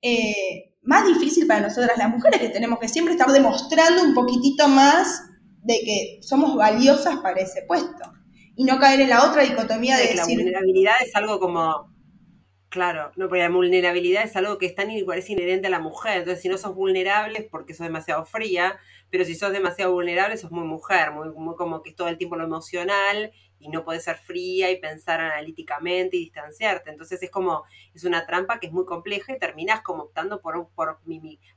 [0.00, 4.68] Eh, más difícil para nosotras las mujeres que tenemos que siempre estar demostrando un poquitito
[4.68, 5.22] más
[5.62, 8.12] de que somos valiosas para ese puesto.
[8.54, 11.91] Y no caer en la otra dicotomía de, de que la vulnerabilidad es algo como
[12.72, 16.20] Claro, no, porque la vulnerabilidad es algo que es tan es inherente a la mujer.
[16.20, 18.78] Entonces, si no sos vulnerable es porque sos demasiado fría,
[19.10, 22.34] pero si sos demasiado vulnerable sos muy mujer, muy, como que es todo el tiempo
[22.34, 26.88] lo emocional y no podés ser fría y pensar analíticamente y distanciarte.
[26.88, 30.70] Entonces es como, es una trampa que es muy compleja y terminás como optando por,
[30.74, 30.98] por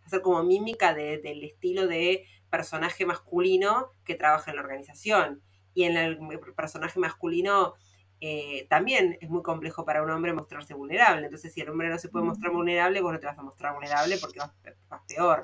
[0.06, 5.42] hacer como mímica del estilo de personaje masculino que trabaja en la organización.
[5.74, 6.20] Y en el
[6.58, 7.76] personaje masculino
[8.28, 11.26] eh, también es muy complejo para un hombre mostrarse vulnerable.
[11.26, 13.76] Entonces, si el hombre no se puede mostrar vulnerable, vos no te vas a mostrar
[13.76, 14.50] vulnerable porque vas,
[15.08, 15.44] peor.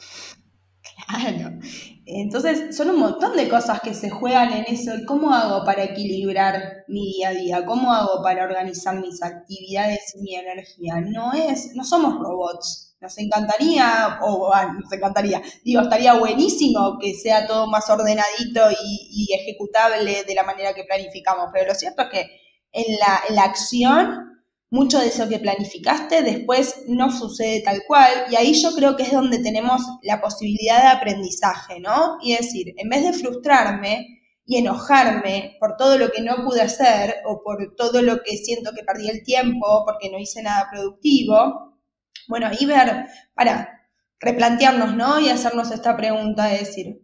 [1.05, 1.59] Claro.
[2.07, 4.93] Entonces, son un montón de cosas que se juegan en eso.
[5.05, 7.65] ¿Cómo hago para equilibrar mi día a día?
[7.67, 11.01] ¿Cómo hago para organizar mis actividades y mi energía?
[11.01, 12.95] No es, no somos robots.
[12.99, 19.33] Nos encantaría, o nos encantaría, digo, estaría buenísimo que sea todo más ordenadito y, y
[19.35, 22.40] ejecutable de la manera que planificamos, pero lo cierto es que
[22.71, 22.97] en
[23.35, 28.73] la, acción, mucho de eso que planificaste después no sucede tal cual y ahí yo
[28.73, 32.17] creo que es donde tenemos la posibilidad de aprendizaje, ¿no?
[32.21, 37.17] Y decir, en vez de frustrarme y enojarme por todo lo que no pude hacer
[37.25, 41.77] o por todo lo que siento que perdí el tiempo porque no hice nada productivo,
[42.27, 45.19] bueno, ahí ver, para replantearnos, ¿no?
[45.19, 47.01] Y hacernos esta pregunta de decir,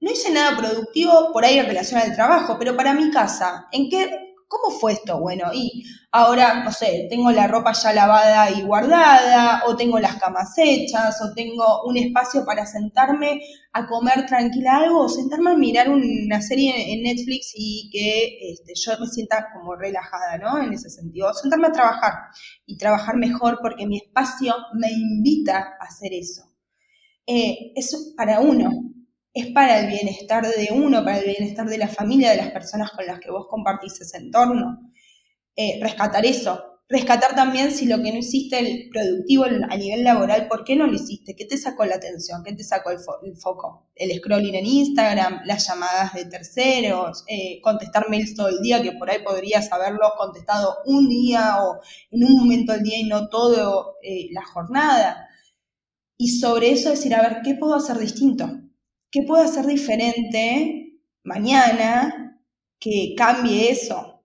[0.00, 3.88] no hice nada productivo por ahí en relación al trabajo, pero para mi casa, ¿en
[3.88, 5.20] qué ¿cómo fue esto?
[5.20, 10.16] Bueno, y ahora, no sé, tengo la ropa ya lavada y guardada, o tengo las
[10.16, 13.40] camas hechas, o tengo un espacio para sentarme
[13.72, 18.72] a comer tranquila algo, o sentarme a mirar una serie en Netflix y que este,
[18.74, 20.62] yo me sienta como relajada, ¿no?
[20.62, 22.12] En ese sentido, sentarme a trabajar
[22.66, 26.42] y trabajar mejor porque mi espacio me invita a hacer eso.
[27.26, 28.70] Eh, eso para uno,
[29.36, 32.90] es para el bienestar de uno, para el bienestar de la familia, de las personas
[32.92, 34.90] con las que vos compartís ese entorno.
[35.54, 36.80] Eh, rescatar eso.
[36.88, 40.86] Rescatar también si lo que no hiciste el productivo a nivel laboral, ¿por qué no
[40.86, 41.36] lo hiciste?
[41.36, 42.42] ¿Qué te sacó la atención?
[42.44, 42.98] ¿Qué te sacó el,
[43.36, 43.90] foco?
[43.94, 48.92] El scrolling en Instagram, las llamadas de terceros, eh, contestar mails todo el día, que
[48.92, 53.28] por ahí podrías haberlo contestado un día o en un momento del día y no
[53.28, 55.28] todo eh, la jornada.
[56.16, 58.48] Y sobre eso decir, a ver, ¿qué puedo hacer distinto?
[59.10, 62.40] ¿Qué puedo hacer diferente mañana
[62.78, 64.24] que cambie eso?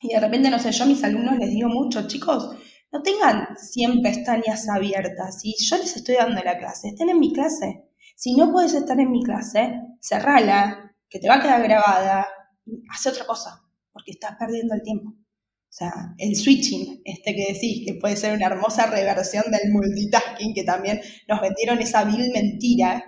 [0.00, 2.56] Y de repente, no sé, yo a mis alumnos les digo mucho, chicos,
[2.92, 5.40] no tengan 100 pestañas abiertas.
[5.40, 7.84] Si yo les estoy dando la clase, estén en mi clase.
[8.16, 12.26] Si no puedes estar en mi clase, cerrala, que te va a quedar grabada,
[12.90, 13.62] hace otra cosa,
[13.92, 15.10] porque estás perdiendo el tiempo.
[15.10, 20.54] O sea, el switching, este que decís, que puede ser una hermosa reversión del multitasking,
[20.54, 23.04] que también nos vendieron esa vil mentira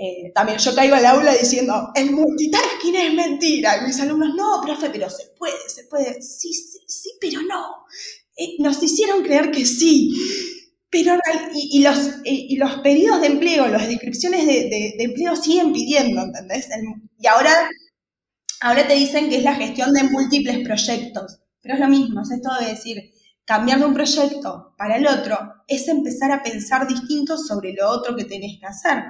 [0.00, 3.78] eh, también yo caigo al aula diciendo, el multitasking es mentira.
[3.78, 6.22] Y mis alumnos, no, profe, pero se puede, se puede.
[6.22, 7.84] Sí, sí, sí, pero no.
[8.36, 10.14] Eh, nos hicieron creer que sí.
[10.88, 11.18] Pero,
[11.52, 16.66] y, los, y los pedidos de empleo, las descripciones de, empleo siguen pidiendo, ¿entendés?
[17.18, 17.68] y ahora,
[18.62, 21.40] ahora te dicen que es la gestión de múltiples proyectos.
[21.60, 23.12] Pero es lo mismo, es esto de decir,
[23.44, 28.16] cambiar de un proyecto para el otro, es empezar a pensar distinto sobre lo otro
[28.16, 29.04] que tenés que hacer.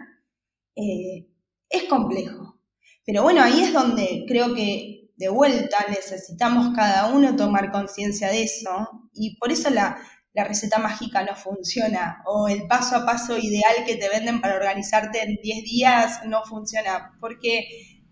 [0.78, 1.26] Eh,
[1.68, 2.60] es complejo.
[3.04, 8.44] Pero bueno, ahí es donde creo que de vuelta necesitamos cada uno tomar conciencia de
[8.44, 9.98] eso y por eso la,
[10.34, 15.20] receta mágica no funciona o el paso a paso ideal que te venden para organizarte
[15.20, 17.66] en 10 días no funciona porque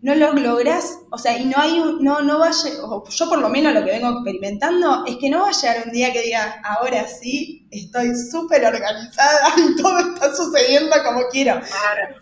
[0.06, 3.40] no lo logras, o sea, y no hay un, no, no va a yo por
[3.40, 6.22] lo menos lo que vengo experimentando es que no va a llegar un día que
[6.22, 11.60] diga, ahora sí, estoy súper organizada y todo está sucediendo como quiero.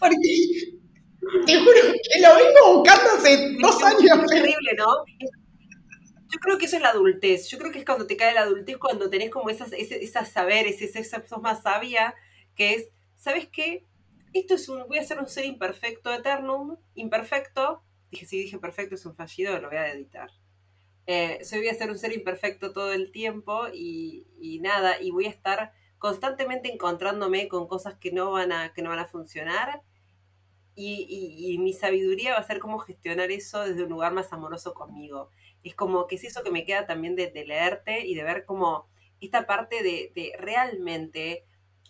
[0.01, 0.16] Porque
[1.44, 4.18] te juro que lo vengo buscando hace dos años.
[4.18, 4.87] Es terrible, ¿no?
[5.20, 7.49] Yo creo que eso es la adultez.
[7.49, 10.81] Yo creo que es cuando te cae la adultez, cuando tenés como esas, esas saberes,
[10.81, 12.14] esas, sos más sabia,
[12.55, 13.85] que es, ¿sabes qué?
[14.35, 18.97] Esto es un, voy a ser un ser imperfecto eternum, imperfecto, dije, si dije perfecto
[18.97, 20.31] es un fallido, lo voy a editar.
[21.07, 24.27] Eh, soy, voy a ser un ser imperfecto todo el tiempo y,
[24.61, 28.90] nada, y voy a estar constantemente encontrándome con cosas que no van a, que no
[28.90, 29.83] van a funcionar
[30.75, 35.31] y, mi sabiduría va a ser cómo gestionar eso desde un lugar más amoroso conmigo.
[35.62, 38.88] Es como que es eso que me queda también de, leerte y de ver como
[39.20, 41.44] esta parte de, de realmente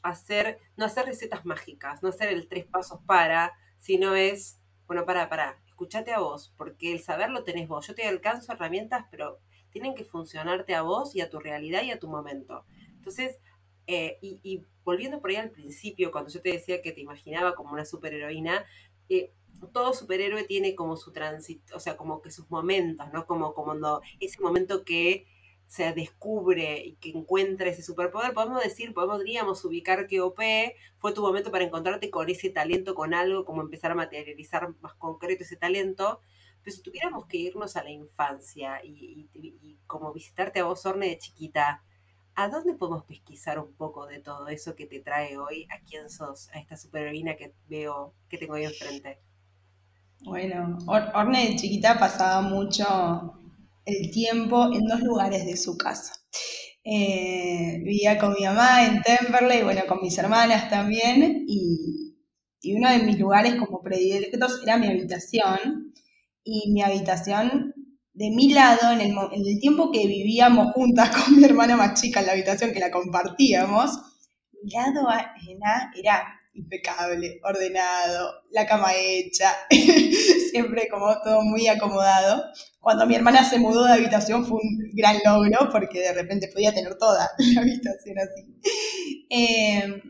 [0.04, 5.28] hacer, no hacer recetas mágicas, no hacer el tres pasos para, sino es, bueno, para,
[5.28, 7.86] para, escúchate a vos, porque el saber lo tenés vos.
[7.86, 9.40] Yo te alcanzo herramientas, pero
[9.70, 12.64] tienen que funcionarte a vos y a tu realidad y a tu momento.
[12.90, 13.38] Entonces,
[13.86, 17.72] eh, y, volviendo por ahí al principio, cuando yo te decía que te imaginaba como
[17.72, 18.64] una superheroína,
[19.08, 19.32] eh,
[19.72, 23.26] todo superhéroe tiene como su tránsito, o sea, como que sus momentos, ¿no?
[23.26, 25.26] Como, como ese momento que
[25.66, 30.38] se descubre y que encuentra ese superpoder, podemos decir, podríamos ubicar que OP
[30.98, 34.94] fue tu momento para encontrarte con ese talento, con algo, como empezar a materializar más
[34.94, 36.20] concreto ese talento.
[36.62, 41.18] Pero si tuviéramos que irnos a la infancia y, como visitarte a vos, Orne, de
[41.18, 41.82] chiquita,
[42.34, 45.66] ¿a dónde podemos pesquisar un poco de todo eso que te trae hoy?
[45.70, 46.48] ¿A quién sos?
[46.50, 49.18] A esta superheroína que veo, que tengo ahí enfrente.
[50.22, 53.34] Bueno, Orne de chiquita pasaba mucho
[53.84, 56.12] el tiempo en dos lugares de su casa.
[56.84, 62.12] Eh, vivía con mi mamá en Temperley, bueno, con mis hermanas también, y,
[62.76, 65.92] uno de mis lugares como predilectos era mi habitación,
[66.42, 67.74] y mi habitación
[68.12, 72.26] de mi lado, en el, tiempo que vivíamos juntas con mi hermana más chica en
[72.26, 73.98] la habitación que la compartíamos,
[74.62, 75.08] mi lado
[75.96, 79.54] era impecable, ordenado, la cama hecha,
[80.50, 82.44] siempre como todo muy acomodado.
[82.84, 86.74] Cuando mi hermana se mudó de habitación fue un gran logro porque de repente podía
[86.74, 88.60] tener toda la habitación así.
[89.30, 90.02] Em,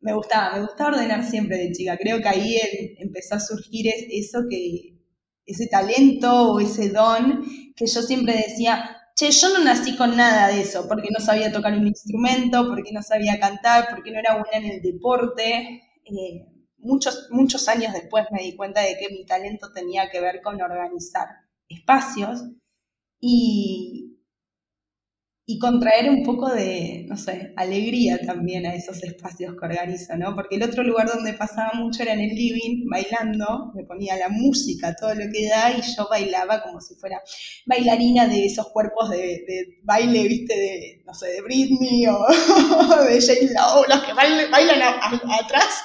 [0.00, 1.96] me gustaba, me gustaba ordenar siempre de chica.
[1.96, 2.58] Creo que ahí
[2.98, 5.00] empezó a surgir eso que,
[5.46, 7.42] ese talento o ese don
[7.74, 11.52] que yo siempre decía, che, yo no nací con nada de eso, porque no sabía
[11.52, 15.82] tocar un instrumento, porque no sabía cantar, porque no era buena en el deporte.
[16.04, 20.42] Eh, muchos, muchos años después me di cuenta de que mi talento tenía que ver
[20.42, 22.44] con organizar espacios
[23.20, 24.04] y,
[25.46, 30.34] y contraer un poco de, no sé, alegría también a esos espacios que organizo, ¿no?
[30.34, 34.30] Porque el otro lugar donde pasaba mucho era en el living, bailando, me ponía la
[34.30, 37.22] música, todo lo que da, y yo bailaba como si fuera
[37.66, 42.24] bailarina de esos cuerpos de, baile, viste, de, no sé, de Britney o
[43.08, 45.84] de Jane Lowe, los que bailan, bailan atrás.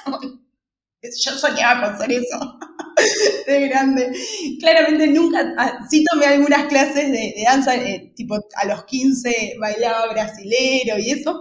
[1.02, 2.58] Yo soñaba con ser eso.
[3.46, 4.12] de grande.
[4.58, 10.12] Claramente nunca, ah, sí tomé algunas clases de, danza, eh, tipo a los 15 bailaba
[10.12, 11.40] brasilero y eso,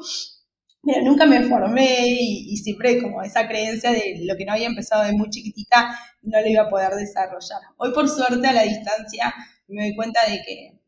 [0.83, 5.03] pero nunca me formé y, siempre como esa creencia de lo que no había empezado
[5.03, 7.61] de muy chiquitita no lo iba a poder desarrollar.
[7.77, 9.33] Hoy por suerte a la distancia
[9.67, 10.79] me doy cuenta de que,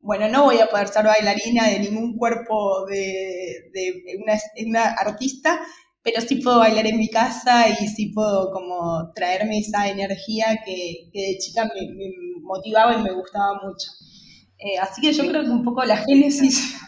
[0.00, 3.70] bueno, no voy a poder ser bailarina de ningún cuerpo de,
[4.20, 4.34] una,
[4.66, 5.60] una artista,
[6.06, 11.10] pero sí puedo bailar en mi casa y sí puedo como traerme esa energía que,
[11.12, 13.90] de chica me, motivaba y me gustaba mucho.
[14.56, 16.80] Eh, así que yo creo que un poco la génesis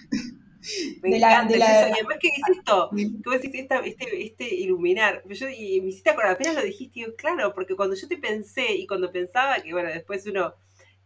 [1.02, 1.88] de la, de la...
[1.88, 5.24] Y además que es esto, ¿cómo decís este, este, iluminar?
[5.28, 8.72] Yo, y me hiciste acordar, apenas lo dijiste, digo, claro, porque cuando yo te pensé
[8.72, 10.54] y cuando pensaba que, bueno, después uno,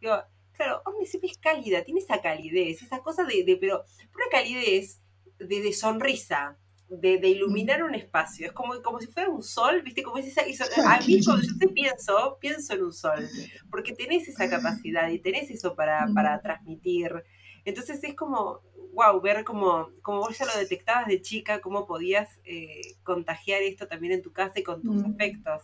[0.03, 0.23] digo,
[0.53, 5.01] claro, hombre, siempre es cálida, tiene esa calidez, esa cosa de, de pero una calidez
[5.39, 6.59] de, de sonrisa,
[7.01, 8.47] de, iluminar un espacio.
[8.47, 10.03] Es como, como si fuera un sol, ¿viste?
[10.03, 13.29] Como esa, a mí cuando yo te pienso, pienso en un sol,
[13.71, 17.13] porque tenés esa capacidad y tenés eso para, para transmitir.
[17.65, 18.61] Entonces es como,
[18.93, 23.87] wow, ver como, como vos ya lo detectabas de chica, cómo podías eh, contagiar esto
[23.87, 25.63] también en tu casa y con tus afectos.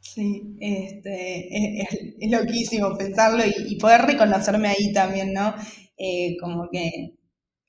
[0.00, 5.54] Sí, este, es, loquísimo pensarlo y, poder reconocerme ahí también, ¿no?
[5.96, 7.14] Eh, como que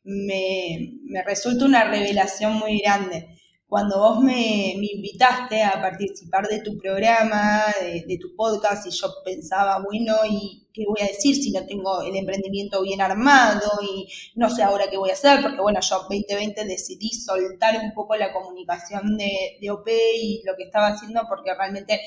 [0.06, 3.28] me, resulta una revelación muy grande.
[3.68, 9.82] Cuando vos me, invitaste a participar de tu programa, de, tu podcast, y yo pensaba,
[9.84, 14.50] bueno, ¿y qué voy a decir si no tengo el emprendimiento bien armado y no
[14.50, 15.42] sé ahora qué voy a hacer?
[15.42, 20.56] Porque bueno, yo 2020 decidí soltar un poco la comunicación de, de OP y lo
[20.56, 22.00] que estaba haciendo porque realmente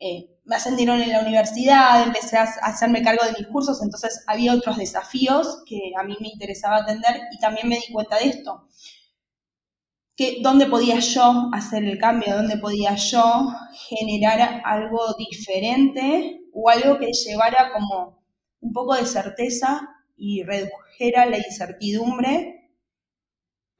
[0.00, 4.54] eh, me ascendieron en la universidad, empecé a hacerme cargo de mis cursos, entonces había
[4.54, 8.66] otros desafíos que a mí me interesaba atender y también me di cuenta de esto.
[10.16, 12.34] Que, ¿Dónde podía yo hacer el cambio?
[12.34, 13.52] ¿Dónde podía yo
[13.88, 18.24] generar algo diferente o algo que llevara como
[18.60, 19.86] un poco de certeza
[20.16, 22.59] y redujera la incertidumbre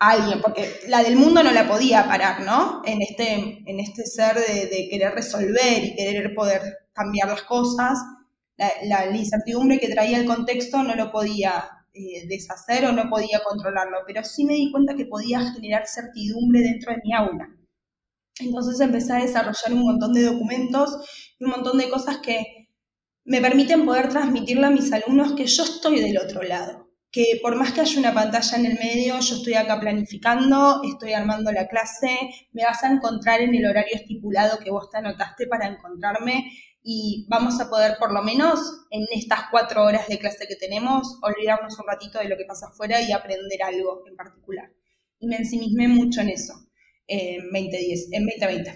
[0.01, 2.83] alguien, porque la del mundo no la podía parar, ¿no?
[2.85, 7.99] En este, en este ser de, querer resolver y querer poder cambiar las cosas,
[8.57, 13.99] la, incertidumbre que traía el contexto no lo podía eh, deshacer o no podía controlarlo,
[14.07, 17.49] pero sí me di cuenta que podía generar certidumbre dentro de mi aula.
[18.39, 22.69] Entonces empecé a desarrollar un montón de documentos y un montón de cosas que
[23.25, 27.57] me permiten poder transmitirle a mis alumnos que yo estoy del otro lado, que por
[27.57, 31.67] más que haya una pantalla en el medio, yo estoy acá planificando, estoy armando la
[31.67, 32.17] clase,
[32.53, 36.53] me vas a encontrar en el horario estipulado que vos te anotaste para encontrarme
[36.83, 41.19] y vamos a poder por lo menos en estas cuatro horas de clase que tenemos
[41.23, 44.71] olvidarnos un ratito de lo que pasa afuera y aprender algo en particular.
[45.19, 46.55] Y me ensimismé mucho en eso,
[47.07, 48.71] en 2010, en 2020.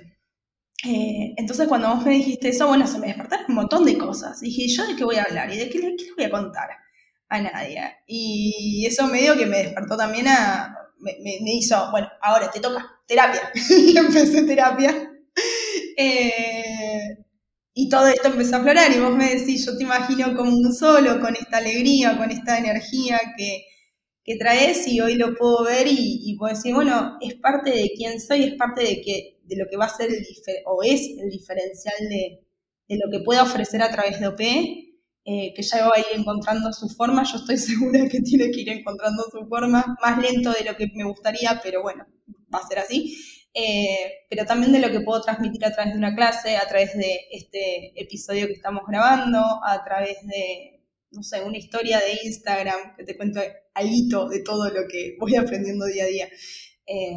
[0.86, 4.40] Eh, entonces cuando vos me dijiste eso, bueno, se me despertaron un montón de cosas.
[4.40, 5.50] dije, ¿yo de qué voy a hablar?
[5.52, 6.83] ¿Y de qué, qué le voy a contar?
[7.36, 7.80] A nadie.
[8.06, 10.26] Y eso medio que me despertó también
[10.98, 13.50] me, hizo, bueno, ahora te toca terapia.
[13.70, 15.10] y empecé terapia.
[15.96, 17.24] Eh,
[17.74, 20.72] y todo esto empezó a aflorar y vos me decís, yo te imagino como un
[20.72, 23.64] solo, con esta alegría, con esta energía que,
[24.24, 28.20] que traes y hoy lo puedo ver y, puedo decir, bueno, es parte de quién
[28.20, 30.24] soy, es parte de, que, de lo que va a ser el
[30.66, 32.44] o es el diferencial de,
[32.88, 34.40] de, lo que pueda ofrecer a través de OP,
[35.24, 38.60] eh, que ya va a ir encontrando su forma, yo estoy segura que tiene que
[38.60, 42.06] ir encontrando su forma, más lento de lo que me gustaría, pero bueno,
[42.52, 43.16] va a ser así.
[43.56, 46.96] Eh, pero también de lo que puedo transmitir a través de una clase, a través
[46.96, 52.96] de este episodio que estamos grabando, a través de, no sé, una historia de Instagram
[52.96, 53.40] que te cuento
[53.74, 56.28] algo de todo lo que voy aprendiendo día a día.
[56.86, 57.16] Eh,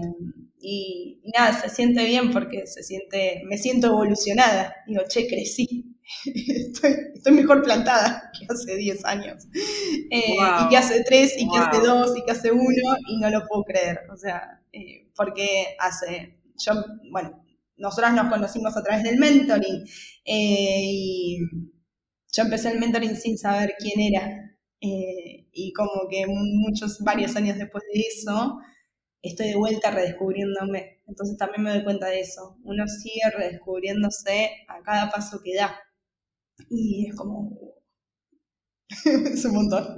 [0.60, 4.76] y, nada, se siente bien porque se siente, me siento evolucionada.
[4.88, 5.87] Digo, che, crecí.
[6.26, 9.48] Estoy, estoy, mejor plantada que hace 10 años.
[10.10, 12.64] Eh, y que hace 3, y que hace 2, y que hace 1,
[13.10, 14.02] y no lo puedo creer.
[14.12, 16.74] O sea, eh, porque hace, yo,
[17.12, 17.44] bueno,
[17.78, 19.86] nosotras nos conocimos a través del mentoring,
[20.26, 21.40] y
[22.32, 24.44] yo empecé el mentoring sin saber quién era.
[24.80, 28.60] y como que muchos, varios años después de eso,
[29.22, 31.02] estoy de vuelta redescubriéndome.
[31.08, 32.58] Entonces también me doy cuenta de eso.
[32.64, 35.76] Uno sigue redescubriéndose a cada paso que da.
[36.70, 37.58] Y es como...
[39.06, 39.98] es un montón.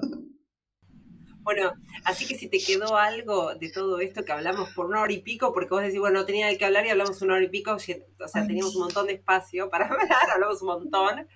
[1.41, 5.13] Bueno, así que si te quedó algo de todo esto que hablamos por una hora
[5.13, 7.49] y pico, porque vos decís, bueno, no tenía que hablar y hablamos una hora y
[7.49, 11.27] pico, o sea, teníamos un montón de espacio para hablar, hablamos un montón.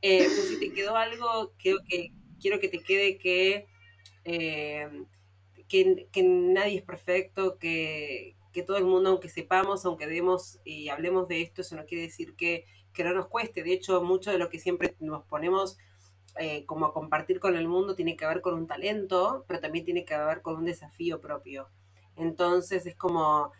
[0.00, 3.66] Eh, pues si te quedó algo, creo que quiero que te quede que
[4.24, 4.88] eh,
[5.68, 8.34] que, nadie es perfecto, que,
[8.66, 12.34] todo el mundo, aunque sepamos, aunque demos y hablemos de esto, eso no quiere decir
[12.34, 12.64] que,
[13.04, 13.62] no nos cueste.
[13.62, 15.78] De hecho, mucho de lo que siempre nos ponemos
[16.36, 19.84] eh, como a compartir con el mundo tiene que ver con un talento, pero también
[19.84, 21.68] tiene que ver con un desafío propio.
[22.16, 23.52] Entonces es como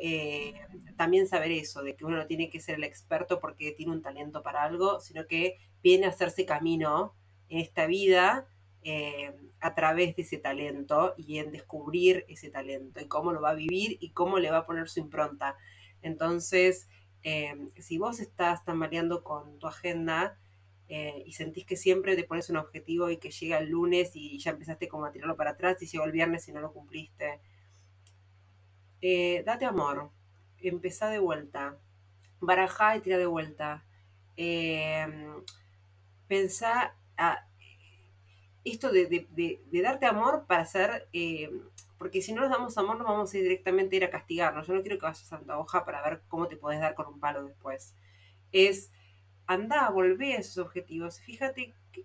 [0.00, 0.54] eh,
[0.96, 4.02] también saber eso, de que uno no tiene que ser el experto porque tiene un
[4.02, 7.14] talento para algo, sino que viene a hacerse camino
[7.48, 8.46] en esta vida
[8.82, 13.50] eh, a través de ese talento y en descubrir ese talento y cómo lo va
[13.50, 15.56] a vivir y cómo le va a poner su impronta.
[16.00, 16.88] Entonces,
[17.22, 20.38] eh, si vos estás tambaleando con tu agenda
[20.88, 24.38] eh, y sentís que siempre te pones un objetivo y que llega el lunes y
[24.38, 27.40] ya empezaste como a tirarlo para atrás y llegó el viernes y no lo cumpliste,
[29.44, 30.10] date amor,
[30.58, 31.78] empezá de vuelta,
[32.40, 33.84] barajá y tira de vuelta.
[36.28, 37.46] pensá a,
[38.64, 40.66] esto de, darte amor para
[41.12, 41.50] eh,
[42.02, 44.66] porque si no nos damos amor nos vamos a ir directamente a ir a castigarnos.
[44.66, 47.06] Yo no quiero que vayas a Santa Hoja para ver cómo te puedes dar con
[47.06, 47.94] un palo después.
[48.50, 48.90] Es,
[49.46, 51.20] anda, volvé a esos objetivos.
[51.20, 52.04] Fíjate qué,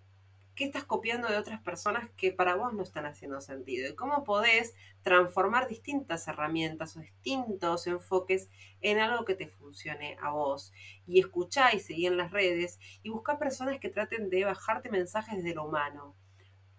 [0.63, 3.89] estás copiando de otras personas que para vos no están haciendo sentido.
[3.89, 10.29] Y cómo podés transformar distintas herramientas o distintos enfoques en algo que te funcione a
[10.29, 10.73] vos.
[11.07, 15.37] Y escuchá y seguí en las redes y busca personas que traten de bajarte mensajes
[15.37, 16.15] desde lo humano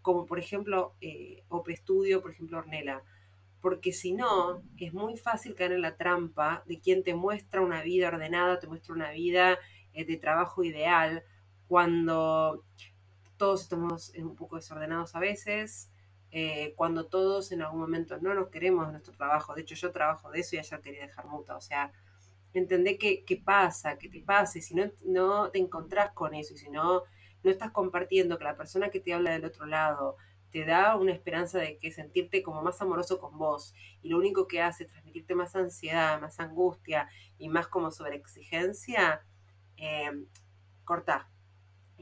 [0.08, 1.44] como por ejemplo eh,
[1.76, 3.02] Studio, por ejemplo Ornella,
[3.60, 7.82] porque si no, es muy fácil caer en la trampa de quien te muestra una
[7.82, 9.58] vida ordenada, te muestra una vida
[9.92, 11.24] eh, de trabajo ideal,
[11.66, 12.64] cuando
[13.36, 15.90] todos estamos un poco desordenados a veces,
[16.30, 19.54] eh, cuando todos en algún momento no nos queremos en nuestro trabajo.
[19.54, 21.54] De hecho, yo trabajo de eso y ayer quería dejar muta.
[21.54, 21.92] O sea,
[22.54, 26.70] entendé qué, pasa, qué te pasa, si no, no te encontrás con eso y si
[26.70, 27.02] no
[27.42, 30.16] no estás compartiendo que la persona que te habla del otro lado
[30.50, 34.48] te da una esperanza de que sentirte como más amoroso con vos y lo único
[34.48, 37.08] que hace es transmitirte más ansiedad, más angustia
[37.38, 39.22] y más como sobreexigencia,
[39.76, 40.24] eh,
[40.84, 41.30] corta.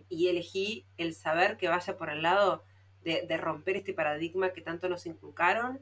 [0.08, 2.64] Y elegí el saber que vaya por el lado
[3.02, 5.80] de, romper este paradigma que tanto nos inculcaron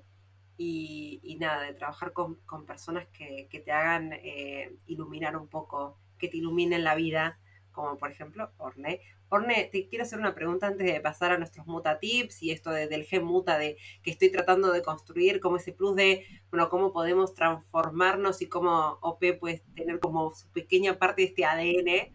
[0.57, 6.37] y, nada, de trabajar con, personas que, te hagan eh, iluminar un poco, que te
[6.37, 7.39] iluminen la vida,
[7.75, 9.01] como por ejemplo Orne.
[9.29, 12.71] Orne, te quiero hacer una pregunta antes de pasar a nuestros muta tips y esto
[12.71, 16.93] del G muta de que estoy tratando de construir como ese plus de, bueno, cómo
[16.93, 22.13] podemos transformarnos y cómo OP puede tener como su pequeña parte de este ADN.